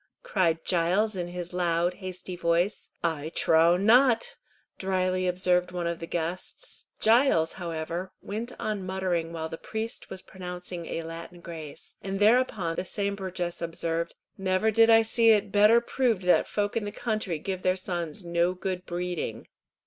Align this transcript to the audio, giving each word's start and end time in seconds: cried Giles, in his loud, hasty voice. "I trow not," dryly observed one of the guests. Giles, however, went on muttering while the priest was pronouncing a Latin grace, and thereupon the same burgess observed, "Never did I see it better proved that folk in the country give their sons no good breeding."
cried 0.23 0.65
Giles, 0.65 1.15
in 1.15 1.27
his 1.27 1.53
loud, 1.53 1.93
hasty 1.93 2.35
voice. 2.35 2.89
"I 3.03 3.29
trow 3.35 3.77
not," 3.77 4.35
dryly 4.79 5.27
observed 5.27 5.71
one 5.71 5.85
of 5.85 5.99
the 5.99 6.07
guests. 6.07 6.85
Giles, 6.99 7.53
however, 7.53 8.11
went 8.19 8.51
on 8.59 8.83
muttering 8.83 9.31
while 9.31 9.47
the 9.47 9.59
priest 9.59 10.09
was 10.09 10.23
pronouncing 10.23 10.87
a 10.87 11.03
Latin 11.03 11.39
grace, 11.39 11.97
and 12.01 12.19
thereupon 12.19 12.77
the 12.77 12.83
same 12.83 13.13
burgess 13.13 13.61
observed, 13.61 14.15
"Never 14.39 14.71
did 14.71 14.89
I 14.89 15.03
see 15.03 15.29
it 15.29 15.51
better 15.51 15.79
proved 15.79 16.23
that 16.23 16.47
folk 16.47 16.75
in 16.75 16.85
the 16.85 16.91
country 16.91 17.37
give 17.37 17.61
their 17.61 17.75
sons 17.75 18.25
no 18.25 18.55
good 18.55 18.87
breeding." 18.87 19.45